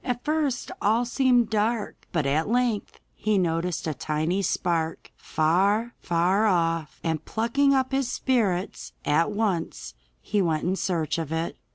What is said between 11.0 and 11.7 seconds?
of it.